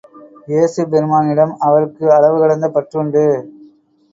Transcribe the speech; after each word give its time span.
இயேசு 0.47 0.81
பெருமானிடம் 0.89 1.53
அவருக்கு 1.59 2.05
அளவு 2.13 2.39
கடந்த 2.39 2.69
பற்றுண்டு. 2.69 3.25